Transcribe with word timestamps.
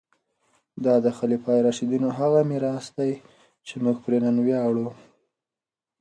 دا 0.85 0.95
د 1.05 1.07
خلفای 1.17 1.59
راشدینو 1.67 2.09
هغه 2.19 2.39
میراث 2.49 2.85
دی 2.97 3.11
چې 3.67 3.73
موږ 3.83 3.97
پرې 4.03 4.19
نن 4.25 4.35
ویاړو. 4.45 4.87